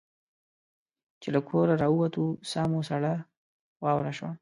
چې 1.21 1.27
له 1.35 1.39
کوره 1.47 1.73
را 1.81 1.87
ووتو 1.91 2.23
ساه 2.51 2.67
مو 2.71 2.81
سړه 2.89 3.13
واوره 3.83 4.13
شوه. 4.17 4.31